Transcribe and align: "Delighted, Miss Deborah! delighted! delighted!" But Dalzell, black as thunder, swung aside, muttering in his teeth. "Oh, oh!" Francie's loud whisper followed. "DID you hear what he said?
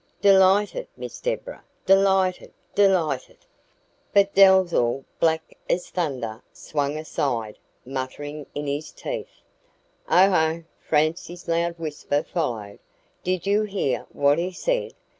"Delighted, 0.19 0.87
Miss 0.97 1.19
Deborah! 1.19 1.63
delighted! 1.85 2.51
delighted!" 2.73 3.37
But 4.11 4.33
Dalzell, 4.33 5.05
black 5.19 5.55
as 5.69 5.91
thunder, 5.91 6.41
swung 6.51 6.97
aside, 6.97 7.59
muttering 7.85 8.47
in 8.55 8.65
his 8.65 8.91
teeth. 8.91 9.43
"Oh, 10.09 10.33
oh!" 10.33 10.63
Francie's 10.79 11.47
loud 11.47 11.77
whisper 11.77 12.23
followed. 12.23 12.79
"DID 13.23 13.45
you 13.45 13.61
hear 13.61 14.07
what 14.11 14.39
he 14.39 14.51
said? 14.51 14.93